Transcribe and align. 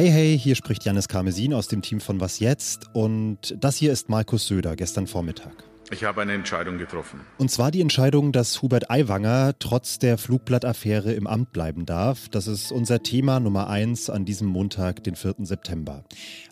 Hey, 0.00 0.08
hey, 0.08 0.38
hier 0.38 0.54
spricht 0.54 0.82
Janis 0.86 1.08
Karmesin 1.08 1.52
aus 1.52 1.68
dem 1.68 1.82
Team 1.82 2.00
von 2.00 2.22
Was 2.22 2.38
Jetzt 2.38 2.86
und 2.94 3.54
das 3.60 3.76
hier 3.76 3.92
ist 3.92 4.08
Markus 4.08 4.46
Söder 4.46 4.74
gestern 4.74 5.06
Vormittag. 5.06 5.52
Ich 5.90 6.04
habe 6.04 6.22
eine 6.22 6.32
Entscheidung 6.32 6.78
getroffen. 6.78 7.20
Und 7.36 7.50
zwar 7.50 7.70
die 7.70 7.82
Entscheidung, 7.82 8.32
dass 8.32 8.62
Hubert 8.62 8.90
Aiwanger 8.90 9.52
trotz 9.58 9.98
der 9.98 10.16
Flugblattaffäre 10.16 11.12
im 11.12 11.26
Amt 11.26 11.52
bleiben 11.52 11.84
darf. 11.84 12.30
Das 12.30 12.46
ist 12.46 12.72
unser 12.72 13.02
Thema 13.02 13.40
Nummer 13.40 13.68
eins 13.68 14.08
an 14.08 14.24
diesem 14.24 14.48
Montag, 14.48 15.04
den 15.04 15.16
4. 15.16 15.34
September. 15.40 16.06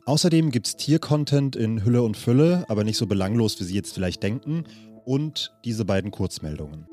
Außerdem 0.04 0.50
gibt 0.50 0.66
es 0.66 0.76
Tiercontent 0.76 1.56
in 1.56 1.86
Hülle 1.86 2.02
und 2.02 2.18
Fülle, 2.18 2.66
aber 2.68 2.84
nicht 2.84 2.98
so 2.98 3.06
belanglos, 3.06 3.58
wie 3.60 3.64
Sie 3.64 3.74
jetzt 3.74 3.94
vielleicht 3.94 4.22
denken. 4.22 4.64
Und 5.06 5.54
diese 5.64 5.86
beiden 5.86 6.10
Kurzmeldungen. 6.10 6.86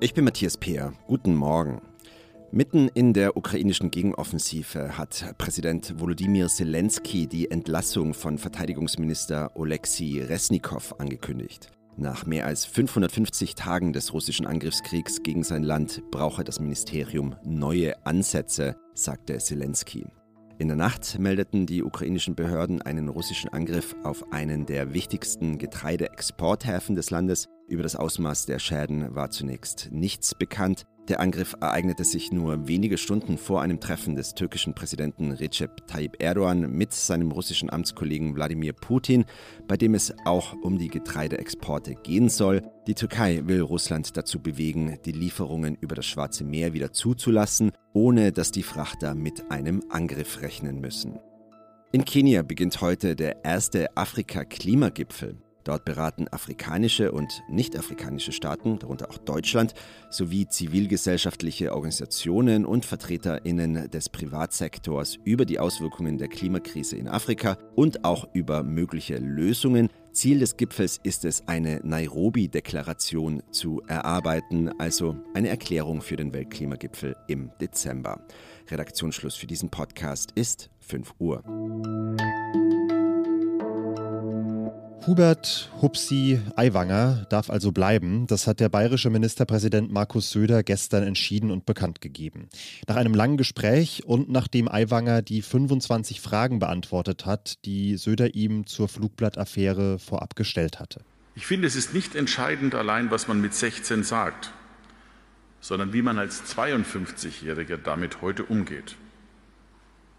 Ich 0.00 0.14
bin 0.14 0.24
Matthias 0.24 0.56
Peer. 0.56 0.94
Guten 1.06 1.36
Morgen. 1.36 1.80
Mitten 2.54 2.86
in 2.86 3.12
der 3.14 3.36
ukrainischen 3.36 3.90
Gegenoffensive 3.90 4.96
hat 4.96 5.34
Präsident 5.38 5.98
Volodymyr 5.98 6.46
Zelensky 6.46 7.26
die 7.26 7.50
Entlassung 7.50 8.14
von 8.14 8.38
Verteidigungsminister 8.38 9.50
Oleksiy 9.56 10.20
Resnikow 10.22 10.94
angekündigt. 11.00 11.72
Nach 11.96 12.26
mehr 12.26 12.46
als 12.46 12.64
550 12.64 13.56
Tagen 13.56 13.92
des 13.92 14.12
russischen 14.12 14.46
Angriffskriegs 14.46 15.24
gegen 15.24 15.42
sein 15.42 15.64
Land 15.64 16.04
brauche 16.12 16.44
das 16.44 16.60
Ministerium 16.60 17.34
neue 17.42 18.06
Ansätze, 18.06 18.76
sagte 18.94 19.36
Zelensky. 19.38 20.06
In 20.56 20.68
der 20.68 20.76
Nacht 20.76 21.18
meldeten 21.18 21.66
die 21.66 21.82
ukrainischen 21.82 22.36
Behörden 22.36 22.80
einen 22.82 23.08
russischen 23.08 23.52
Angriff 23.52 23.96
auf 24.04 24.32
einen 24.32 24.64
der 24.64 24.94
wichtigsten 24.94 25.58
Getreideexporthäfen 25.58 26.94
des 26.94 27.10
Landes. 27.10 27.48
Über 27.66 27.82
das 27.82 27.96
Ausmaß 27.96 28.46
der 28.46 28.60
Schäden 28.60 29.12
war 29.16 29.30
zunächst 29.30 29.88
nichts 29.90 30.36
bekannt. 30.36 30.84
Der 31.08 31.20
Angriff 31.20 31.54
ereignete 31.60 32.02
sich 32.02 32.32
nur 32.32 32.66
wenige 32.66 32.96
Stunden 32.96 33.36
vor 33.36 33.60
einem 33.60 33.78
Treffen 33.78 34.16
des 34.16 34.32
türkischen 34.32 34.74
Präsidenten 34.74 35.32
Recep 35.32 35.86
Tayyip 35.86 36.16
Erdogan 36.18 36.70
mit 36.70 36.94
seinem 36.94 37.30
russischen 37.30 37.68
Amtskollegen 37.68 38.34
Wladimir 38.34 38.72
Putin, 38.72 39.26
bei 39.68 39.76
dem 39.76 39.94
es 39.94 40.14
auch 40.24 40.54
um 40.62 40.78
die 40.78 40.88
Getreideexporte 40.88 41.94
gehen 41.96 42.30
soll. 42.30 42.62
Die 42.86 42.94
Türkei 42.94 43.42
will 43.44 43.60
Russland 43.60 44.16
dazu 44.16 44.40
bewegen, 44.40 44.98
die 45.04 45.12
Lieferungen 45.12 45.76
über 45.78 45.94
das 45.94 46.06
Schwarze 46.06 46.42
Meer 46.42 46.72
wieder 46.72 46.90
zuzulassen, 46.90 47.72
ohne 47.92 48.32
dass 48.32 48.50
die 48.50 48.62
Frachter 48.62 49.14
mit 49.14 49.50
einem 49.50 49.82
Angriff 49.90 50.40
rechnen 50.40 50.80
müssen. 50.80 51.18
In 51.92 52.06
Kenia 52.06 52.42
beginnt 52.42 52.80
heute 52.80 53.14
der 53.14 53.44
erste 53.44 53.94
Afrika-Klimagipfel. 53.94 55.36
Dort 55.64 55.86
beraten 55.86 56.28
afrikanische 56.28 57.10
und 57.10 57.42
nicht-afrikanische 57.48 58.32
Staaten, 58.32 58.78
darunter 58.78 59.10
auch 59.10 59.18
Deutschland, 59.18 59.74
sowie 60.10 60.46
zivilgesellschaftliche 60.46 61.72
Organisationen 61.74 62.66
und 62.66 62.84
Vertreterinnen 62.84 63.90
des 63.90 64.10
Privatsektors 64.10 65.18
über 65.24 65.46
die 65.46 65.58
Auswirkungen 65.58 66.18
der 66.18 66.28
Klimakrise 66.28 66.96
in 66.96 67.08
Afrika 67.08 67.56
und 67.74 68.04
auch 68.04 68.28
über 68.34 68.62
mögliche 68.62 69.16
Lösungen. 69.16 69.88
Ziel 70.12 70.38
des 70.38 70.56
Gipfels 70.56 71.00
ist 71.02 71.24
es, 71.24 71.48
eine 71.48 71.80
Nairobi-Deklaration 71.82 73.42
zu 73.50 73.82
erarbeiten, 73.88 74.70
also 74.78 75.16
eine 75.34 75.48
Erklärung 75.48 76.02
für 76.02 76.16
den 76.16 76.32
Weltklimagipfel 76.32 77.16
im 77.26 77.50
Dezember. 77.60 78.24
Redaktionsschluss 78.70 79.34
für 79.34 79.46
diesen 79.46 79.70
Podcast 79.70 80.30
ist 80.36 80.70
5 80.80 81.14
Uhr. 81.18 81.42
Hubert 85.06 85.70
Hupsi 85.82 86.40
Aiwanger 86.56 87.26
darf 87.28 87.50
also 87.50 87.72
bleiben. 87.72 88.26
Das 88.26 88.46
hat 88.46 88.58
der 88.58 88.70
bayerische 88.70 89.10
Ministerpräsident 89.10 89.92
Markus 89.92 90.30
Söder 90.30 90.62
gestern 90.62 91.02
entschieden 91.02 91.50
und 91.50 91.66
bekannt 91.66 92.00
gegeben. 92.00 92.48
Nach 92.88 92.96
einem 92.96 93.12
langen 93.12 93.36
Gespräch 93.36 94.04
und 94.06 94.30
nachdem 94.30 94.66
Aiwanger 94.66 95.20
die 95.20 95.42
25 95.42 96.22
Fragen 96.22 96.58
beantwortet 96.58 97.26
hat, 97.26 97.62
die 97.66 97.98
Söder 97.98 98.34
ihm 98.34 98.66
zur 98.66 98.88
Flugblattaffäre 98.88 99.98
vorab 99.98 100.36
gestellt 100.36 100.80
hatte. 100.80 101.02
Ich 101.34 101.44
finde, 101.44 101.66
es 101.66 101.76
ist 101.76 101.92
nicht 101.92 102.14
entscheidend 102.14 102.74
allein, 102.74 103.10
was 103.10 103.28
man 103.28 103.42
mit 103.42 103.52
16 103.52 104.04
sagt, 104.04 104.52
sondern 105.60 105.92
wie 105.92 106.00
man 106.00 106.18
als 106.18 106.44
52-Jähriger 106.44 107.76
damit 107.76 108.22
heute 108.22 108.44
umgeht. 108.44 108.96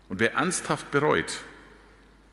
Und 0.09 0.19
wer 0.19 0.33
ernsthaft 0.35 0.91
bereut, 0.91 1.39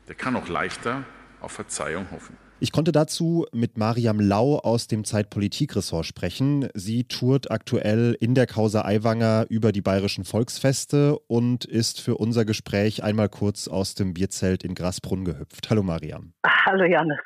der 0.07 0.13
kann 0.13 0.35
auch 0.35 0.49
leichter 0.49 1.03
auf 1.41 1.53
Verzeihung 1.53 2.11
hoffen. 2.11 2.42
Ich 2.63 2.71
konnte 2.71 2.93
dazu 2.93 3.45
mit 3.51 3.77
Mariam 3.77 4.21
Lau 4.21 4.57
aus 4.57 4.87
dem 4.87 5.03
Zeitpolitik-Ressort 5.03 6.05
sprechen. 6.05 6.69
Sie 6.73 7.03
tourt 7.03 7.51
aktuell 7.51 8.15
in 8.21 8.35
der 8.35 8.47
Causa 8.47 8.85
Aiwanger 8.85 9.47
über 9.49 9.73
die 9.73 9.81
bayerischen 9.81 10.23
Volksfeste 10.23 11.19
und 11.27 11.65
ist 11.65 11.99
für 11.99 12.15
unser 12.15 12.45
Gespräch 12.45 13.03
einmal 13.03 13.27
kurz 13.27 13.67
aus 13.67 13.95
dem 13.95 14.13
Bierzelt 14.13 14.63
in 14.63 14.75
Grasbrunn 14.75 15.25
gehüpft. 15.25 15.69
Hallo 15.69 15.83
Mariam. 15.83 16.31
Hallo 16.45 16.85
Janis. 16.85 17.19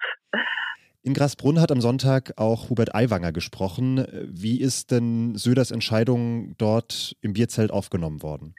In 1.03 1.13
Grasbrunn 1.13 1.61
hat 1.61 1.71
am 1.71 1.81
Sonntag 1.81 2.33
auch 2.37 2.71
Hubert 2.71 2.95
Aiwanger 2.95 3.31
gesprochen. 3.31 4.07
Wie 4.27 4.59
ist 4.59 4.89
denn 4.89 5.35
Söders 5.35 5.69
Entscheidung 5.69 6.55
dort 6.57 7.15
im 7.21 7.33
Bierzelt 7.33 7.69
aufgenommen 7.69 8.23
worden? 8.23 8.55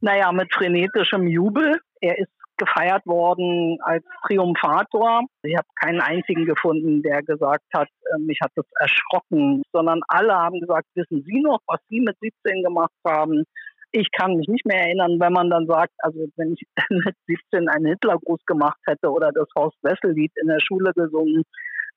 Naja, 0.00 0.32
mit 0.32 0.52
frenetischem 0.52 1.28
Jubel. 1.28 1.78
Er 2.00 2.18
ist 2.18 2.37
gefeiert 2.58 3.06
worden 3.06 3.78
als 3.82 4.04
Triumphator. 4.26 5.22
Ich 5.42 5.56
habe 5.56 5.68
keinen 5.80 6.00
einzigen 6.00 6.44
gefunden, 6.44 7.02
der 7.02 7.22
gesagt 7.22 7.64
hat, 7.74 7.88
äh, 7.88 8.18
mich 8.18 8.38
hat 8.42 8.52
das 8.56 8.66
erschrocken, 8.78 9.62
sondern 9.72 10.00
alle 10.08 10.34
haben 10.34 10.60
gesagt, 10.60 10.86
wissen 10.94 11.24
Sie 11.26 11.40
noch, 11.40 11.60
was 11.66 11.80
Sie 11.88 12.00
mit 12.00 12.16
17 12.20 12.62
gemacht 12.62 12.92
haben? 13.06 13.44
Ich 13.92 14.10
kann 14.12 14.36
mich 14.36 14.48
nicht 14.48 14.66
mehr 14.66 14.82
erinnern, 14.82 15.18
wenn 15.18 15.32
man 15.32 15.48
dann 15.48 15.66
sagt, 15.66 15.92
also 15.98 16.26
wenn 16.36 16.52
ich 16.52 16.66
mit 16.90 17.16
17 17.26 17.68
einen 17.68 17.86
Hitlergruß 17.86 18.44
gemacht 18.44 18.78
hätte 18.86 19.10
oder 19.10 19.32
das 19.32 19.48
Horst 19.56 19.78
Wessel-Lied 19.82 20.32
in 20.36 20.48
der 20.48 20.60
Schule 20.60 20.92
gesungen, 20.94 21.44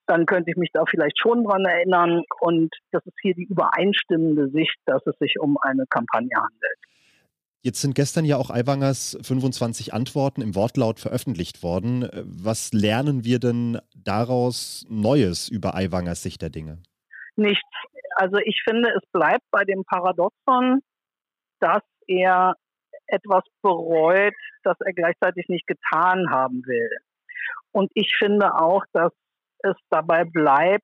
dann 0.08 0.26
könnte 0.26 0.52
ich 0.52 0.58
mich 0.58 0.72
da 0.74 0.84
vielleicht 0.86 1.20
schon 1.20 1.44
dran 1.44 1.66
erinnern. 1.66 2.24
Und 2.40 2.74
das 2.92 3.06
ist 3.06 3.18
hier 3.22 3.34
die 3.34 3.46
übereinstimmende 3.46 4.50
Sicht, 4.50 4.78
dass 4.86 5.06
es 5.06 5.18
sich 5.20 5.40
um 5.40 5.58
eine 5.62 5.86
Kampagne 5.90 6.36
handelt. 6.36 6.80
Jetzt 7.64 7.82
sind 7.82 7.94
gestern 7.94 8.26
ja 8.26 8.38
auch 8.38 8.50
Aiwangers 8.50 9.20
25 9.22 9.94
Antworten 9.94 10.42
im 10.42 10.56
Wortlaut 10.56 11.00
veröffentlicht 11.00 11.62
worden. 11.62 12.10
Was 12.24 12.74
lernen 12.74 13.24
wir 13.24 13.38
denn 13.38 13.80
daraus 13.96 14.84
Neues 14.90 15.48
über 15.48 15.76
Aiwangers 15.76 16.24
Sicht 16.24 16.42
der 16.42 16.50
Dinge? 16.50 16.82
Nichts. 17.36 17.70
Also 18.16 18.38
ich 18.38 18.62
finde, 18.68 18.90
es 18.90 19.08
bleibt 19.12 19.44
bei 19.52 19.64
dem 19.64 19.84
Paradoxon, 19.86 20.82
dass 21.60 21.84
er 22.08 22.56
etwas 23.06 23.44
bereut, 23.62 24.34
das 24.64 24.78
er 24.80 24.94
gleichzeitig 24.94 25.48
nicht 25.48 25.68
getan 25.68 26.32
haben 26.32 26.64
will. 26.66 26.90
Und 27.72 27.92
ich 27.94 28.16
finde 28.18 28.56
auch, 28.56 28.84
dass 28.92 29.12
es 29.60 29.76
dabei 29.92 30.24
bleibt, 30.24 30.84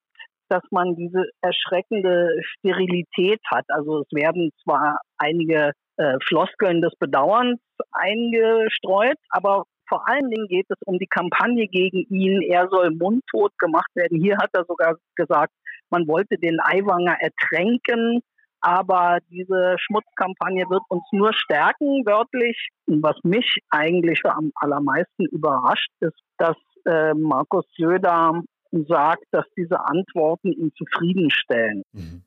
dass 0.50 0.64
man 0.70 0.96
diese 0.96 1.26
erschreckende 1.42 2.40
Sterilität 2.44 3.42
hat. 3.50 3.66
Also 3.70 4.02
es 4.02 4.12
werden 4.12 4.52
zwar 4.64 5.00
einige 5.18 5.74
äh, 5.98 6.18
Floskeln 6.26 6.82
des 6.82 6.94
Bedauerns 7.00 7.60
eingestreut, 7.92 9.18
aber 9.30 9.66
vor 9.90 10.08
allen 10.08 10.30
Dingen 10.30 10.48
geht 10.48 10.66
es 10.70 10.78
um 10.86 10.98
die 10.98 11.08
Kampagne 11.08 11.68
gegen 11.68 12.06
ihn. 12.10 12.42
Er 12.42 12.68
soll 12.70 12.92
mundtot 12.92 13.58
gemacht 13.58 13.90
werden. 13.96 14.22
Hier 14.22 14.38
hat 14.38 14.50
er 14.54 14.66
sogar 14.66 14.98
gesagt, 15.16 15.54
man 15.90 16.08
wollte 16.08 16.38
den 16.38 16.60
Aiwanger 16.60 17.18
ertränken. 17.22 18.22
Aber 18.60 19.20
diese 19.30 19.76
Schmutzkampagne 19.78 20.66
wird 20.70 20.82
uns 20.90 21.04
nur 21.12 21.32
stärken, 21.32 22.06
wörtlich. 22.06 22.70
Und 22.88 23.04
was 23.04 23.16
mich 23.24 23.60
eigentlich 23.70 24.20
am 24.26 24.52
allermeisten 24.56 25.26
überrascht, 25.28 25.90
ist, 26.00 26.20
dass 26.38 26.58
äh, 26.86 27.14
Markus 27.14 27.66
Söder 27.78 28.42
sagt, 28.72 29.24
dass 29.32 29.46
diese 29.56 29.80
Antworten 29.80 30.52
ihn 30.52 30.72
zufriedenstellen. 30.76 31.84
Mhm. 31.94 32.24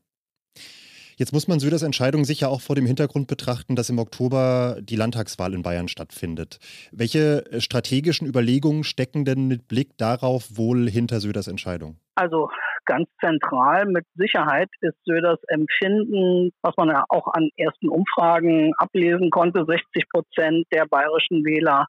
Jetzt 1.21 1.35
muss 1.35 1.49
man 1.49 1.61
Söders 1.61 1.83
Entscheidung 1.83 2.25
sicher 2.25 2.49
auch 2.49 2.63
vor 2.63 2.77
dem 2.77 2.87
Hintergrund 2.87 3.27
betrachten, 3.27 3.77
dass 3.77 3.91
im 3.91 3.99
Oktober 3.99 4.79
die 4.81 4.97
Landtagswahl 4.97 5.53
in 5.53 5.63
Bayern 5.63 5.87
stattfindet. 5.87 6.59
Welche 6.93 7.45
äh, 7.53 7.61
strategischen 7.61 8.27
Überlegungen 8.27 8.85
stecken 8.85 9.27
denn 9.27 9.47
mit 9.47 9.69
Blick 9.69 9.99
darauf 9.99 10.57
wohl 10.57 10.89
hinter 10.89 11.21
Söders 11.21 11.47
Entscheidung? 11.47 11.99
Also 12.15 12.49
ganz 12.87 13.07
zentral 13.21 13.85
mit 13.85 14.07
Sicherheit 14.15 14.71
ist 14.81 14.97
Söders 15.05 15.39
Empfinden, 15.49 16.53
was 16.63 16.75
man 16.79 16.89
ja 16.89 17.05
auch 17.11 17.27
an 17.35 17.51
ersten 17.59 17.91
Umfragen 17.91 18.73
ablesen 18.79 19.29
konnte, 19.29 19.67
60 19.67 20.09
Prozent 20.09 20.67
der 20.73 20.87
bayerischen 20.87 21.45
Wähler 21.45 21.85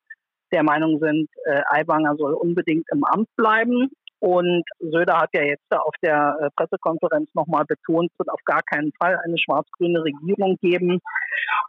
der 0.52 0.64
Meinung 0.64 1.00
sind, 1.00 1.30
äh, 1.46 1.62
Aiwanger 1.70 2.18
soll 2.18 2.34
unbedingt 2.34 2.84
im 2.92 3.06
Amt 3.06 3.30
bleiben. 3.38 3.92
Und 4.22 4.64
Söder 4.80 5.18
hat 5.18 5.32
ja 5.34 5.42
jetzt 5.42 5.66
auf 5.72 5.96
der 6.04 6.38
äh, 6.40 6.50
Pressekonferenz 6.56 7.28
nochmal 7.34 7.66
betont, 7.66 8.12
es 8.12 8.20
wird 8.20 8.30
auf 8.30 8.40
gar 8.46 8.62
keinen 8.62 8.92
Fall 9.02 9.20
eine 9.26 9.38
schwarz-grüne 9.40 10.04
Regierung 10.04 10.58
geben. 10.62 11.00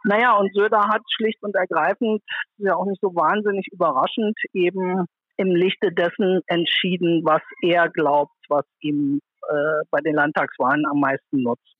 Naja, 0.03 0.37
und 0.37 0.53
Söder 0.53 0.81
hat 0.81 1.01
schlicht 1.15 1.41
und 1.41 1.55
ergreifend, 1.55 2.21
ist 2.59 2.67
ja 2.67 2.75
auch 2.75 2.85
nicht 2.85 3.01
so 3.01 3.15
wahnsinnig 3.15 3.67
überraschend, 3.71 4.37
eben 4.53 5.07
im 5.37 5.47
Lichte 5.47 5.91
dessen 5.91 6.41
entschieden, 6.45 7.23
was 7.25 7.41
er 7.63 7.89
glaubt, 7.89 8.35
was 8.49 8.65
ihm 8.81 9.19
äh, 9.49 9.85
bei 9.91 9.99
den 10.01 10.15
Landtagswahlen 10.15 10.85
am 10.85 10.99
meisten 10.99 11.41
nutzt. 11.41 11.73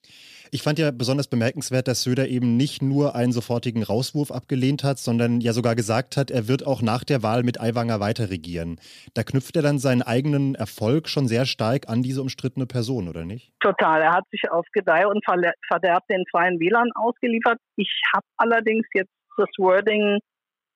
Ich 0.51 0.61
fand 0.61 0.77
ja 0.77 0.91
besonders 0.91 1.27
bemerkenswert, 1.27 1.87
dass 1.87 2.03
Söder 2.03 2.27
eben 2.27 2.57
nicht 2.57 2.83
nur 2.83 3.15
einen 3.15 3.31
sofortigen 3.31 3.81
Rauswurf 3.81 4.31
abgelehnt 4.31 4.83
hat, 4.83 4.99
sondern 4.99 5.41
ja 5.41 5.51
sogar 5.51 5.73
gesagt 5.75 6.15
hat, 6.15 6.29
er 6.29 6.47
wird 6.47 6.67
auch 6.67 6.83
nach 6.83 7.03
der 7.03 7.23
Wahl 7.23 7.41
mit 7.41 7.59
Aiwanger 7.59 7.99
weiter 7.99 8.29
regieren. 8.29 8.79
Da 9.15 9.23
knüpft 9.23 9.55
er 9.55 9.63
dann 9.63 9.79
seinen 9.79 10.03
eigenen 10.03 10.53
Erfolg 10.53 11.09
schon 11.09 11.27
sehr 11.27 11.45
stark 11.45 11.89
an 11.89 12.03
diese 12.03 12.21
umstrittene 12.21 12.67
Person, 12.67 13.09
oder 13.09 13.25
nicht? 13.25 13.51
Total. 13.61 14.01
Er 14.01 14.13
hat 14.13 14.25
sich 14.29 14.43
auf 14.51 14.65
Gedeih 14.73 15.07
und 15.07 15.25
Verderb 15.25 16.03
den 16.07 16.23
freien 16.29 16.59
Wählern 16.59 16.91
ausgeliefert. 16.93 17.57
Ich 17.75 17.89
habe 18.13 18.25
allerdings 18.37 18.85
jetzt 18.93 19.11
das 19.37 19.49
Wording 19.57 20.19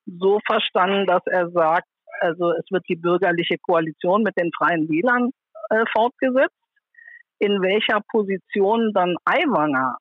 so 0.06 0.40
verstanden, 0.44 1.06
dass 1.06 1.22
er 1.26 1.50
sagt, 1.50 1.86
also 2.20 2.50
es 2.52 2.64
wird 2.70 2.82
die 2.88 2.96
bürgerliche 2.96 3.58
Koalition 3.58 4.24
mit 4.24 4.36
den 4.36 4.50
freien 4.56 4.88
Wählern 4.88 5.30
äh, 5.70 5.84
fortgesetzt 5.92 6.57
in 7.38 7.62
welcher 7.62 8.00
Position 8.10 8.92
dann 8.94 9.16
Aiwanger 9.24 9.96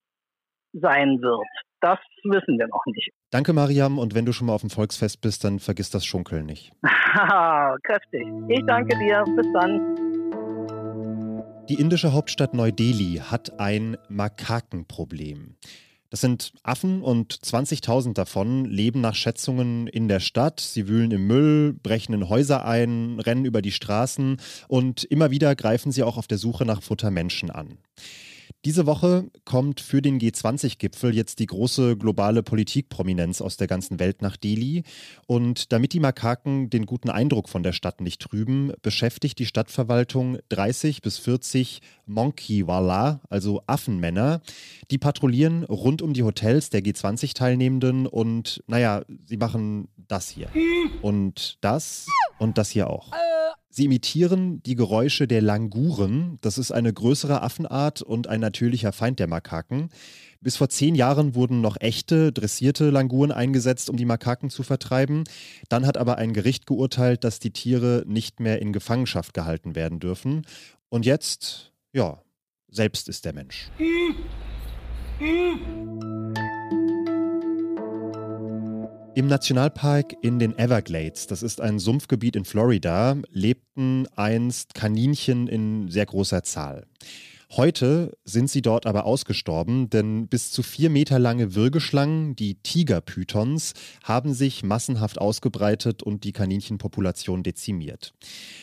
sein 0.73 1.21
wird, 1.21 1.47
das 1.81 1.99
wissen 2.23 2.57
wir 2.57 2.67
noch 2.67 2.83
nicht. 2.87 3.11
Danke, 3.29 3.53
Mariam. 3.53 3.99
Und 3.99 4.15
wenn 4.15 4.25
du 4.25 4.33
schon 4.33 4.47
mal 4.47 4.53
auf 4.53 4.61
dem 4.61 4.69
Volksfest 4.69 5.21
bist, 5.21 5.43
dann 5.43 5.59
vergiss 5.59 5.89
das 5.89 6.05
Schunkeln 6.05 6.45
nicht. 6.45 6.71
Kräftig. 7.83 8.27
Ich 8.47 8.63
danke 8.65 8.97
dir. 8.97 9.23
Bis 9.35 9.45
dann. 9.53 9.95
Die 11.69 11.79
indische 11.79 12.13
Hauptstadt 12.13 12.53
Neu-Delhi 12.53 13.21
hat 13.29 13.59
ein 13.59 13.97
Makakenproblem. 14.09 15.57
Das 16.09 16.21
sind 16.21 16.53
Affen 16.63 17.01
und 17.01 17.33
20.000 17.33 18.13
davon 18.13 18.65
leben 18.65 19.01
nach 19.01 19.15
Schätzungen 19.15 19.87
in 19.87 20.07
der 20.07 20.19
Stadt. 20.19 20.59
Sie 20.59 20.87
wühlen 20.87 21.11
im 21.11 21.27
Müll, 21.27 21.73
brechen 21.73 22.13
in 22.13 22.29
Häuser 22.29 22.65
ein, 22.65 23.19
rennen 23.19 23.45
über 23.45 23.61
die 23.61 23.71
Straßen 23.71 24.37
und 24.67 25.03
immer 25.03 25.31
wieder 25.31 25.55
greifen 25.55 25.91
sie 25.91 26.03
auch 26.03 26.17
auf 26.17 26.27
der 26.27 26.37
Suche 26.37 26.65
nach 26.65 26.81
Futter 26.81 27.11
Menschen 27.11 27.51
an. 27.51 27.77
Diese 28.65 28.85
Woche 28.85 29.29
kommt 29.45 29.79
für 29.79 30.01
den 30.01 30.19
G20-Gipfel 30.19 31.15
jetzt 31.15 31.39
die 31.39 31.45
große 31.45 31.97
globale 31.97 32.43
Politikprominenz 32.43 33.41
aus 33.41 33.57
der 33.57 33.67
ganzen 33.67 33.99
Welt 33.99 34.21
nach 34.21 34.37
Delhi. 34.37 34.83
Und 35.25 35.71
damit 35.71 35.93
die 35.93 35.99
Makaken 35.99 36.69
den 36.69 36.85
guten 36.85 37.09
Eindruck 37.09 37.49
von 37.49 37.63
der 37.63 37.73
Stadt 37.73 38.01
nicht 38.01 38.21
trüben, 38.21 38.71
beschäftigt 38.81 39.39
die 39.39 39.45
Stadtverwaltung 39.45 40.37
30 40.49 41.01
bis 41.01 41.17
40 41.17 41.81
Monkey-Wala, 42.05 43.21
also 43.29 43.61
Affenmänner. 43.67 44.41
Die 44.91 44.97
patrouillieren 44.97 45.63
rund 45.63 46.01
um 46.01 46.13
die 46.13 46.23
Hotels 46.23 46.69
der 46.69 46.81
G20-Teilnehmenden 46.81 48.07
und, 48.07 48.63
naja, 48.67 49.03
sie 49.25 49.37
machen 49.37 49.87
das 50.07 50.29
hier. 50.29 50.49
Und 51.01 51.57
das 51.61 52.07
und 52.39 52.57
das 52.57 52.69
hier 52.69 52.89
auch. 52.89 53.11
Sie 53.77 53.85
imitieren 53.85 54.63
die 54.63 54.73
Geräusche 54.73 55.27
der 55.27 55.43
Languren. 55.43 56.39
Das 56.41 56.57
ist 56.57 56.71
eine 56.71 56.91
größere 56.91 57.43
Affenart 57.43 58.01
und 58.01 58.25
ein 58.25 58.39
natürlicher 58.39 58.91
Feind 58.91 59.19
der 59.19 59.27
Makaken. 59.27 59.89
Bis 60.41 60.57
vor 60.57 60.67
zehn 60.69 60.95
Jahren 60.95 61.35
wurden 61.35 61.61
noch 61.61 61.79
echte, 61.79 62.31
dressierte 62.31 62.89
Languren 62.89 63.31
eingesetzt, 63.31 63.91
um 63.91 63.95
die 63.95 64.05
Makaken 64.05 64.49
zu 64.49 64.63
vertreiben. 64.63 65.25
Dann 65.69 65.85
hat 65.85 65.95
aber 65.95 66.17
ein 66.17 66.33
Gericht 66.33 66.65
geurteilt, 66.65 67.23
dass 67.23 67.37
die 67.37 67.51
Tiere 67.51 68.03
nicht 68.07 68.39
mehr 68.39 68.59
in 68.63 68.73
Gefangenschaft 68.73 69.35
gehalten 69.35 69.75
werden 69.75 69.99
dürfen. 69.99 70.47
Und 70.89 71.05
jetzt, 71.05 71.71
ja, 71.93 72.23
selbst 72.69 73.07
ist 73.07 73.25
der 73.25 73.33
Mensch. 73.33 73.69
Im 79.17 79.25
Nationalpark 79.25 80.15
in 80.21 80.37
den 80.37 80.55
Everglades, 80.59 81.25
das 81.25 81.41
ist 81.41 81.59
ein 81.59 81.79
Sumpfgebiet 81.79 82.35
in 82.35 82.45
Florida, 82.45 83.17
lebten 83.31 84.05
einst 84.15 84.75
Kaninchen 84.75 85.47
in 85.47 85.89
sehr 85.89 86.05
großer 86.05 86.43
Zahl. 86.43 86.85
Heute 87.55 88.17
sind 88.25 88.49
sie 88.49 88.61
dort 88.61 88.85
aber 88.85 89.05
ausgestorben, 89.05 89.89
denn 89.89 90.27
bis 90.27 90.51
zu 90.51 90.63
vier 90.63 90.89
Meter 90.89 91.17
lange 91.17 91.55
Würgeschlangen, 91.55 92.35
die 92.35 92.55
Tigerpythons, 92.55 93.73
haben 94.03 94.33
sich 94.33 94.63
massenhaft 94.63 95.19
ausgebreitet 95.19 96.03
und 96.03 96.25
die 96.25 96.33
Kaninchenpopulation 96.33 97.43
dezimiert. 97.43 98.13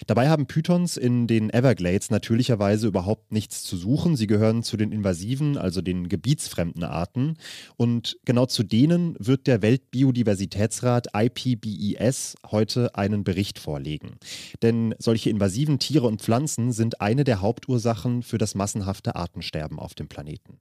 Dabei 0.06 0.28
haben 0.28 0.46
Pythons 0.46 0.98
in 0.98 1.26
den 1.26 1.48
Everglades 1.48 2.10
natürlicherweise 2.10 2.86
überhaupt 2.86 3.32
nichts 3.32 3.64
zu 3.64 3.78
suchen. 3.78 4.16
Sie 4.16 4.26
gehören 4.26 4.62
zu 4.62 4.76
den 4.76 4.92
invasiven, 4.92 5.56
also 5.56 5.80
den 5.80 6.10
gebietsfremden 6.10 6.84
Arten. 6.84 7.38
Und 7.76 8.18
genau 8.26 8.44
zu 8.44 8.64
denen 8.64 9.16
wird 9.18 9.46
der 9.46 9.62
Weltbiodiversitätsrat 9.62 11.08
IPBES 11.16 12.36
heute 12.50 12.94
einen 12.94 13.24
Bericht 13.24 13.58
vorlegen. 13.58 14.18
Denn 14.60 14.94
solche 14.98 15.30
invasiven 15.30 15.78
Tiere 15.78 16.06
und 16.06 16.20
Pflanzen 16.20 16.70
sind 16.72 17.00
eine 17.00 17.24
der 17.24 17.40
Hauptursachen 17.40 18.22
für 18.22 18.36
das 18.36 18.54
Massen 18.54 18.73
massenhafte 18.74 19.14
Artensterben 19.14 19.78
auf 19.78 19.94
dem 19.94 20.08
Planeten. 20.08 20.58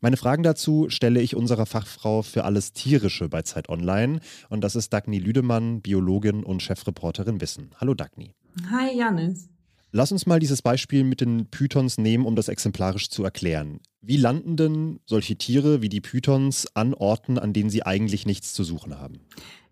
Meine 0.00 0.16
Fragen 0.16 0.42
dazu 0.42 0.88
stelle 0.90 1.20
ich 1.20 1.34
unserer 1.34 1.66
Fachfrau 1.66 2.22
für 2.22 2.44
alles 2.44 2.72
Tierische 2.72 3.28
bei 3.28 3.42
Zeit 3.42 3.68
Online. 3.68 4.20
Und 4.48 4.62
das 4.62 4.76
ist 4.76 4.92
Dagny 4.92 5.18
Lüdemann, 5.18 5.80
Biologin 5.80 6.44
und 6.44 6.62
Chefreporterin 6.62 7.40
Wissen. 7.40 7.70
Hallo 7.76 7.94
Dagny. 7.94 8.34
Hi 8.70 8.96
Janis. 8.96 9.48
Lass 9.90 10.12
uns 10.12 10.26
mal 10.26 10.38
dieses 10.38 10.60
Beispiel 10.62 11.02
mit 11.02 11.20
den 11.20 11.46
Pythons 11.46 11.96
nehmen, 11.96 12.26
um 12.26 12.36
das 12.36 12.48
exemplarisch 12.48 13.08
zu 13.08 13.24
erklären. 13.24 13.80
Wie 14.02 14.18
landen 14.18 14.56
denn 14.56 15.00
solche 15.06 15.36
Tiere 15.36 15.80
wie 15.80 15.88
die 15.88 16.02
Pythons 16.02 16.66
an 16.74 16.92
Orten, 16.92 17.38
an 17.38 17.52
denen 17.52 17.70
sie 17.70 17.84
eigentlich 17.84 18.26
nichts 18.26 18.52
zu 18.52 18.64
suchen 18.64 18.98
haben? 18.98 19.20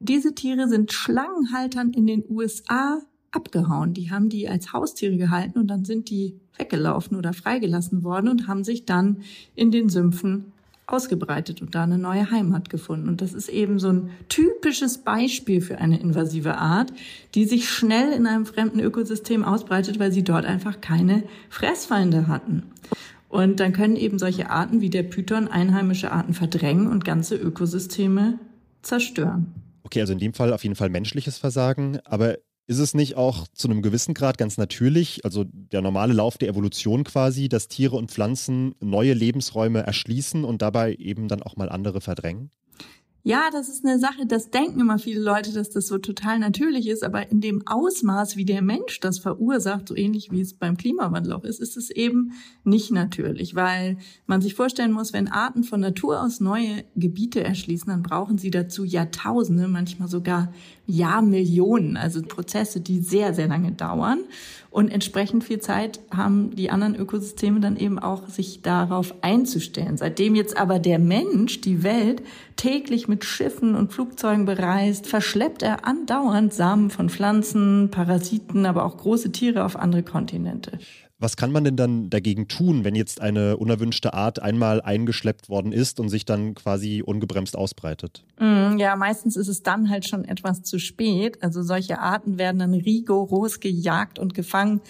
Diese 0.00 0.34
Tiere 0.34 0.68
sind 0.68 0.92
Schlangenhaltern 0.92 1.92
in 1.92 2.06
den 2.06 2.24
USA 2.28 3.00
abgehauen. 3.36 3.94
Die 3.94 4.10
haben 4.10 4.28
die 4.28 4.48
als 4.48 4.72
Haustiere 4.72 5.16
gehalten 5.16 5.58
und 5.58 5.68
dann 5.68 5.84
sind 5.84 6.10
die 6.10 6.40
weggelaufen 6.58 7.16
oder 7.16 7.32
freigelassen 7.32 8.02
worden 8.02 8.28
und 8.28 8.48
haben 8.48 8.64
sich 8.64 8.84
dann 8.86 9.18
in 9.54 9.70
den 9.70 9.88
Sümpfen 9.88 10.52
ausgebreitet 10.86 11.60
und 11.62 11.74
da 11.74 11.82
eine 11.82 11.98
neue 11.98 12.30
Heimat 12.30 12.70
gefunden. 12.70 13.08
Und 13.08 13.20
das 13.20 13.34
ist 13.34 13.48
eben 13.48 13.78
so 13.78 13.90
ein 13.90 14.10
typisches 14.28 14.98
Beispiel 14.98 15.60
für 15.60 15.78
eine 15.78 15.98
invasive 15.98 16.58
Art, 16.58 16.92
die 17.34 17.44
sich 17.44 17.68
schnell 17.68 18.12
in 18.12 18.26
einem 18.26 18.46
fremden 18.46 18.80
Ökosystem 18.80 19.44
ausbreitet, 19.44 19.98
weil 19.98 20.12
sie 20.12 20.22
dort 20.22 20.44
einfach 20.44 20.80
keine 20.80 21.24
Fressfeinde 21.50 22.28
hatten. 22.28 22.62
Und 23.28 23.58
dann 23.58 23.72
können 23.72 23.96
eben 23.96 24.18
solche 24.18 24.48
Arten 24.48 24.80
wie 24.80 24.90
der 24.90 25.02
Python 25.02 25.48
einheimische 25.48 26.12
Arten 26.12 26.34
verdrängen 26.34 26.86
und 26.86 27.04
ganze 27.04 27.34
Ökosysteme 27.34 28.38
zerstören. 28.82 29.52
Okay, 29.82 30.00
also 30.00 30.12
in 30.12 30.20
dem 30.20 30.34
Fall 30.34 30.52
auf 30.52 30.62
jeden 30.62 30.76
Fall 30.76 30.88
menschliches 30.88 31.38
Versagen. 31.38 31.98
Aber 32.04 32.38
ist 32.66 32.78
es 32.78 32.94
nicht 32.94 33.16
auch 33.16 33.46
zu 33.48 33.68
einem 33.68 33.82
gewissen 33.82 34.14
Grad 34.14 34.38
ganz 34.38 34.56
natürlich, 34.58 35.24
also 35.24 35.44
der 35.44 35.82
normale 35.82 36.12
Lauf 36.12 36.36
der 36.38 36.48
Evolution 36.48 37.04
quasi, 37.04 37.48
dass 37.48 37.68
Tiere 37.68 37.96
und 37.96 38.10
Pflanzen 38.10 38.74
neue 38.80 39.14
Lebensräume 39.14 39.80
erschließen 39.80 40.44
und 40.44 40.62
dabei 40.62 40.94
eben 40.94 41.28
dann 41.28 41.42
auch 41.42 41.56
mal 41.56 41.68
andere 41.68 42.00
verdrängen? 42.00 42.50
Ja, 43.28 43.48
das 43.50 43.68
ist 43.68 43.84
eine 43.84 43.98
Sache, 43.98 44.24
das 44.24 44.50
denken 44.50 44.78
immer 44.78 45.00
viele 45.00 45.18
Leute, 45.18 45.52
dass 45.52 45.68
das 45.70 45.88
so 45.88 45.98
total 45.98 46.38
natürlich 46.38 46.86
ist, 46.86 47.02
aber 47.02 47.28
in 47.32 47.40
dem 47.40 47.66
Ausmaß, 47.66 48.36
wie 48.36 48.44
der 48.44 48.62
Mensch 48.62 49.00
das 49.00 49.18
verursacht, 49.18 49.88
so 49.88 49.96
ähnlich 49.96 50.30
wie 50.30 50.40
es 50.40 50.54
beim 50.54 50.76
Klimawandel 50.76 51.32
auch 51.32 51.42
ist, 51.42 51.58
ist 51.58 51.76
es 51.76 51.90
eben 51.90 52.34
nicht 52.62 52.92
natürlich, 52.92 53.56
weil 53.56 53.98
man 54.26 54.42
sich 54.42 54.54
vorstellen 54.54 54.92
muss, 54.92 55.12
wenn 55.12 55.26
Arten 55.26 55.64
von 55.64 55.80
Natur 55.80 56.22
aus 56.22 56.38
neue 56.38 56.84
Gebiete 56.94 57.42
erschließen, 57.42 57.88
dann 57.88 58.04
brauchen 58.04 58.38
sie 58.38 58.52
dazu 58.52 58.84
Jahrtausende, 58.84 59.66
manchmal 59.66 60.06
sogar 60.06 60.52
Jahrmillionen, 60.86 61.96
also 61.96 62.22
Prozesse, 62.22 62.80
die 62.80 63.00
sehr, 63.00 63.34
sehr 63.34 63.48
lange 63.48 63.72
dauern. 63.72 64.20
Und 64.70 64.90
entsprechend 64.90 65.42
viel 65.42 65.58
Zeit 65.58 66.00
haben 66.14 66.54
die 66.54 66.70
anderen 66.70 66.96
Ökosysteme 66.96 67.60
dann 67.60 67.76
eben 67.76 67.98
auch, 67.98 68.28
sich 68.28 68.60
darauf 68.60 69.14
einzustellen. 69.22 69.96
Seitdem 69.96 70.34
jetzt 70.34 70.56
aber 70.56 70.78
der 70.78 70.98
Mensch 70.98 71.62
die 71.62 71.82
Welt 71.82 72.22
täglich 72.56 73.08
mit 73.08 73.24
Schiffen 73.24 73.74
und 73.74 73.92
Flugzeugen 73.92 74.44
bereist, 74.44 75.06
verschleppt 75.06 75.62
er 75.62 75.86
andauernd 75.86 76.52
Samen 76.52 76.90
von 76.90 77.08
Pflanzen, 77.08 77.90
Parasiten, 77.90 78.66
aber 78.66 78.84
auch 78.84 78.98
große 78.98 79.32
Tiere 79.32 79.64
auf 79.64 79.76
andere 79.76 80.02
Kontinente. 80.02 80.78
Was 81.18 81.36
kann 81.36 81.50
man 81.50 81.64
denn 81.64 81.76
dann 81.76 82.10
dagegen 82.10 82.46
tun, 82.46 82.84
wenn 82.84 82.94
jetzt 82.94 83.22
eine 83.22 83.56
unerwünschte 83.56 84.12
Art 84.12 84.42
einmal 84.42 84.82
eingeschleppt 84.82 85.48
worden 85.48 85.72
ist 85.72 85.98
und 85.98 86.10
sich 86.10 86.26
dann 86.26 86.54
quasi 86.54 87.02
ungebremst 87.02 87.56
ausbreitet? 87.56 88.22
Mm, 88.38 88.76
ja, 88.76 88.96
meistens 88.96 89.36
ist 89.36 89.48
es 89.48 89.62
dann 89.62 89.88
halt 89.88 90.06
schon 90.06 90.26
etwas 90.26 90.62
zu 90.62 90.78
spät. 90.78 91.42
Also 91.42 91.62
solche 91.62 92.00
Arten 92.00 92.36
werden 92.36 92.58
dann 92.58 92.74
rigoros 92.74 93.60
gejagt 93.60 94.18
und 94.18 94.34
gefangen, 94.34 94.82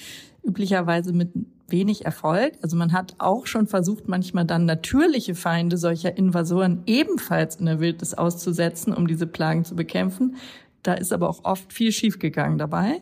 üblicherweise 0.43 1.13
mit 1.13 1.31
wenig 1.69 2.05
Erfolg. 2.05 2.55
Also 2.61 2.77
man 2.77 2.93
hat 2.93 3.15
auch 3.19 3.47
schon 3.47 3.69
versucht, 3.69 4.09
manchmal 4.09 4.45
dann 4.45 4.65
natürliche 4.65 5.37
Feinde 5.37 5.77
solcher 5.77 6.17
Invasoren 6.17 6.83
ebenfalls 6.87 7.57
in 7.57 7.67
der 7.67 7.79
Wildnis 7.79 8.15
auszusetzen, 8.15 8.93
um 8.93 9.07
diese 9.07 9.29
Plagen 9.29 9.65
zu 9.65 9.77
bekämpfen. 9.77 10.37
Da 10.83 10.95
ist 10.95 11.13
aber 11.13 11.29
auch 11.29 11.45
oft 11.45 11.73
viel 11.73 11.93
schiefgegangen 11.93 12.59
dabei. 12.59 13.01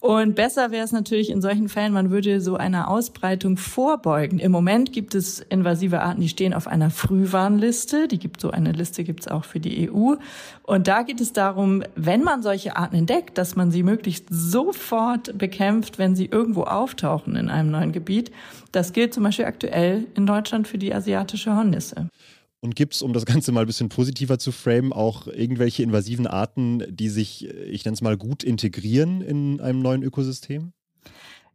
Und 0.00 0.34
besser 0.34 0.70
wäre 0.70 0.82
es 0.82 0.92
natürlich 0.92 1.28
in 1.28 1.42
solchen 1.42 1.68
Fällen, 1.68 1.92
man 1.92 2.10
würde 2.10 2.40
so 2.40 2.56
einer 2.56 2.88
Ausbreitung 2.88 3.58
vorbeugen. 3.58 4.38
Im 4.38 4.50
Moment 4.50 4.94
gibt 4.94 5.14
es 5.14 5.40
invasive 5.40 6.00
Arten, 6.00 6.22
die 6.22 6.30
stehen 6.30 6.54
auf 6.54 6.66
einer 6.66 6.88
Frühwarnliste. 6.88 8.08
Die 8.08 8.18
gibt 8.18 8.40
so 8.40 8.50
eine 8.50 8.72
Liste 8.72 9.04
gibt 9.04 9.20
es 9.20 9.28
auch 9.28 9.44
für 9.44 9.60
die 9.60 9.90
EU. 9.90 10.14
Und 10.62 10.88
da 10.88 11.02
geht 11.02 11.20
es 11.20 11.34
darum, 11.34 11.82
wenn 11.96 12.22
man 12.22 12.42
solche 12.42 12.76
Arten 12.76 12.96
entdeckt, 12.96 13.36
dass 13.36 13.56
man 13.56 13.70
sie 13.70 13.82
möglichst 13.82 14.24
sofort 14.30 15.36
bekämpft, 15.36 15.98
wenn 15.98 16.16
sie 16.16 16.26
irgendwo 16.26 16.62
auftauchen 16.62 17.36
in 17.36 17.50
einem 17.50 17.70
neuen 17.70 17.92
Gebiet. 17.92 18.32
Das 18.72 18.94
gilt 18.94 19.12
zum 19.12 19.24
Beispiel 19.24 19.44
aktuell 19.44 20.06
in 20.14 20.24
Deutschland 20.24 20.66
für 20.66 20.78
die 20.78 20.94
asiatische 20.94 21.54
Hornisse. 21.54 22.08
Und 22.62 22.76
gibt 22.76 22.94
es, 22.94 23.02
um 23.02 23.14
das 23.14 23.24
Ganze 23.24 23.52
mal 23.52 23.62
ein 23.62 23.66
bisschen 23.66 23.88
positiver 23.88 24.38
zu 24.38 24.52
framen, 24.52 24.92
auch 24.92 25.26
irgendwelche 25.26 25.82
invasiven 25.82 26.26
Arten, 26.26 26.84
die 26.94 27.08
sich, 27.08 27.48
ich 27.48 27.84
nenne 27.84 27.94
es 27.94 28.02
mal, 28.02 28.18
gut 28.18 28.44
integrieren 28.44 29.22
in 29.22 29.60
einem 29.60 29.80
neuen 29.80 30.02
Ökosystem? 30.02 30.72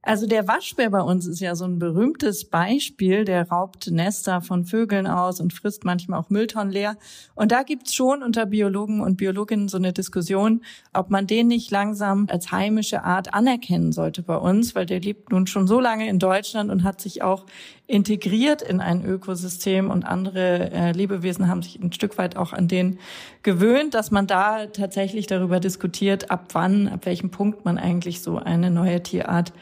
Also 0.06 0.28
der 0.28 0.48
Waschbär 0.48 0.92
bei 0.92 1.02
uns 1.02 1.26
ist 1.26 1.40
ja 1.40 1.56
so 1.56 1.66
ein 1.66 1.80
berühmtes 1.80 2.46
Beispiel. 2.46 3.26
Der 3.26 3.50
raubt 3.50 3.90
Nester 3.90 4.40
von 4.42 4.64
Vögeln 4.64 5.08
aus 5.08 5.40
und 5.40 5.52
frisst 5.52 5.84
manchmal 5.84 6.20
auch 6.20 6.30
Mülltonnen 6.30 6.72
leer. 6.72 6.96
Und 7.34 7.52
da 7.52 7.64
gibt's 7.64 7.96
schon 7.96 8.22
unter 8.22 8.46
Biologen 8.46 9.02
und 9.02 9.18
Biologinnen 9.18 9.68
so 9.68 9.78
eine 9.78 9.94
Diskussion, 9.94 10.62
ob 10.94 11.10
man 11.10 11.26
den 11.26 11.48
nicht 11.48 11.72
langsam 11.72 12.28
als 12.30 12.52
heimische 12.52 13.04
Art 13.04 13.34
anerkennen 13.34 13.92
sollte 13.92 14.22
bei 14.22 14.38
uns, 14.38 14.76
weil 14.76 14.86
der 14.86 15.02
lebt 15.02 15.32
nun 15.32 15.48
schon 15.48 15.66
so 15.66 15.80
lange 15.80 16.08
in 16.08 16.20
Deutschland 16.20 16.70
und 16.70 16.84
hat 16.84 17.02
sich 17.02 17.24
auch 17.24 17.48
integriert 17.88 18.62
in 18.62 18.80
ein 18.80 19.06
Ökosystem 19.06 19.92
und 19.92 20.04
andere 20.04 20.72
äh, 20.72 20.92
Lebewesen 20.92 21.48
haben 21.48 21.62
sich 21.62 21.80
ein 21.80 21.94
Stück 21.94 22.18
weit 22.18 22.36
auch 22.36 22.52
an 22.52 22.68
den 22.68 23.00
gewöhnt, 23.44 23.94
dass 23.94 24.10
man 24.10 24.26
da 24.26 24.66
tatsächlich 24.68 25.28
darüber 25.28 25.60
diskutiert, 25.60 26.32
ab 26.32 26.48
wann, 26.54 26.88
ab 26.88 27.06
welchem 27.06 27.30
Punkt 27.30 27.64
man 27.64 27.78
eigentlich 27.78 28.22
so 28.22 28.38
eine 28.38 28.72
neue 28.72 29.04
Tierart 29.04 29.54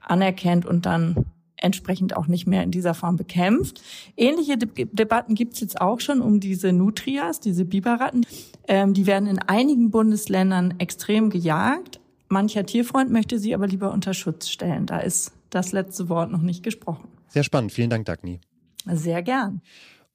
anerkennt 0.00 0.66
und 0.66 0.84
dann 0.84 1.24
entsprechend 1.56 2.16
auch 2.16 2.26
nicht 2.26 2.46
mehr 2.46 2.62
in 2.62 2.70
dieser 2.70 2.94
Form 2.94 3.16
bekämpft. 3.16 3.82
Ähnliche 4.16 4.56
De 4.56 4.88
Debatten 4.92 5.34
gibt 5.34 5.54
es 5.54 5.60
jetzt 5.60 5.80
auch 5.80 6.00
schon 6.00 6.20
um 6.20 6.40
diese 6.40 6.72
Nutrias, 6.72 7.40
diese 7.40 7.64
Biberratten. 7.64 8.26
Ähm, 8.66 8.94
die 8.94 9.06
werden 9.06 9.28
in 9.28 9.38
einigen 9.38 9.90
Bundesländern 9.90 10.74
extrem 10.78 11.30
gejagt. 11.30 12.00
Mancher 12.28 12.64
Tierfreund 12.64 13.10
möchte 13.10 13.38
sie 13.38 13.54
aber 13.54 13.66
lieber 13.66 13.92
unter 13.92 14.14
Schutz 14.14 14.48
stellen. 14.48 14.86
Da 14.86 15.00
ist 15.00 15.32
das 15.50 15.72
letzte 15.72 16.08
Wort 16.08 16.30
noch 16.30 16.42
nicht 16.42 16.62
gesprochen. 16.62 17.08
Sehr 17.30 17.44
spannend. 17.44 17.72
Vielen 17.72 17.90
Dank, 17.90 18.06
Dagny. 18.06 18.40
Sehr 18.86 19.22
gern. 19.22 19.62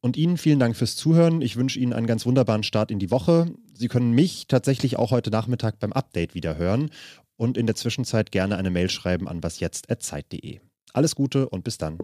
Und 0.02 0.18
Ihnen 0.18 0.38
vielen 0.38 0.60
Dank 0.60 0.76
fürs 0.76 0.96
Zuhören. 0.96 1.42
Ich 1.42 1.56
wünsche 1.56 1.80
Ihnen 1.80 1.94
einen 1.94 2.08
ganz 2.08 2.26
wunderbaren 2.26 2.64
Start 2.64 2.92
in 2.92 3.00
die 3.00 3.10
Woche. 3.10 3.52
Sie 3.74 3.88
können 3.88 4.12
mich 4.12 4.48
tatsächlich 4.48 4.98
auch 4.98 5.12
heute 5.12 5.32
Nachmittag 5.32 5.80
beim 5.80 5.94
Update 5.94 6.36
wieder 6.36 6.58
hören 6.58 6.92
und 7.38 7.58
in 7.58 7.66
der 7.66 7.76
Zwischenzeit 7.76 8.32
gerne 8.32 8.58
eine 8.58 8.70
Mail 8.70 8.90
schreiben 8.90 9.28
an 9.28 9.42
wasjetzt.zeit.de. 9.42 10.60
Alles 10.94 11.16
Gute 11.16 11.50
und 11.50 11.64
bis 11.64 11.78
dann. 11.78 11.98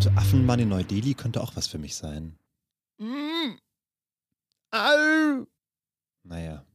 So 0.00 0.10
Affenmann 0.16 0.60
in 0.60 0.68
Neu-Delhi 0.68 1.14
könnte 1.14 1.40
auch 1.40 1.56
was 1.56 1.66
für 1.66 1.78
mich 1.78 1.94
sein. 1.94 2.36
Mm. 2.98 3.56
Au. 4.72 5.46
Naja. 6.24 6.66